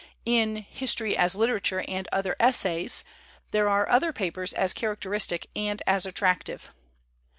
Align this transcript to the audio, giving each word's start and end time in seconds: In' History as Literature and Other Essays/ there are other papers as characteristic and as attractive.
In' 0.25 0.55
History 0.81 1.15
as 1.15 1.35
Literature 1.35 1.85
and 1.87 2.07
Other 2.11 2.35
Essays/ 2.39 3.03
there 3.51 3.69
are 3.69 3.87
other 3.87 4.11
papers 4.11 4.51
as 4.51 4.73
characteristic 4.73 5.47
and 5.55 5.83
as 5.85 6.07
attractive. 6.07 6.71